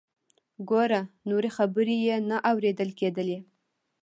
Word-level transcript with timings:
ګوره…. 0.69 1.01
نورې 1.29 1.49
خبرې 1.57 1.97
یې 2.07 2.15
نه 2.29 2.37
اوریدل 2.51 2.89
کیدلې. 2.99 3.39